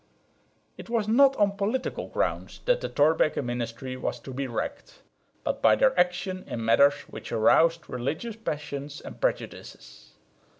[0.79, 5.03] It was not on political grounds that the Thorbecke ministry was to be wrecked,
[5.43, 10.13] but by their action in matters which aroused religious passions and prejudices.